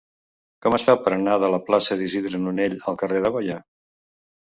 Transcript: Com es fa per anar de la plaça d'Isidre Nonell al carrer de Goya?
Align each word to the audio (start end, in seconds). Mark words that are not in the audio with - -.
Com 0.65 0.77
es 0.77 0.85
fa 0.87 0.95
per 1.09 1.13
anar 1.17 1.37
de 1.45 1.51
la 1.57 1.61
plaça 1.69 1.99
d'Isidre 2.01 2.43
Nonell 2.49 2.81
al 2.85 3.01
carrer 3.05 3.25
de 3.27 3.37
Goya? 3.39 3.63